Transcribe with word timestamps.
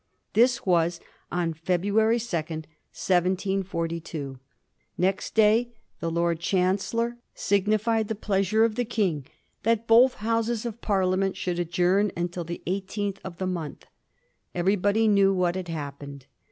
This 0.33 0.65
was 0.65 0.99
on 1.31 1.53
February 1.53 2.19
2, 2.19 2.25
1742. 2.35 4.39
Next 4.97 5.35
day 5.35 5.73
the 5.99 6.09
Lord 6.09 6.39
Chancellor 6.39 7.17
signified 7.35 8.07
the 8.07 8.15
pleasure 8.15 8.63
of 8.65 8.73
the 8.73 8.83
King 8.83 9.27
that 9.61 9.85
both 9.85 10.15
Houses 10.15 10.65
of 10.65 10.81
Parliament 10.81 11.37
should 11.37 11.59
adjourn 11.59 12.11
until 12.17 12.43
the 12.43 12.63
eighteenth 12.65 13.19
of 13.23 13.37
the 13.37 13.45
month. 13.45 13.85
Everybody 14.55 15.07
knew 15.07 15.35
what 15.35 15.53
had 15.53 15.67
happened. 15.67 16.25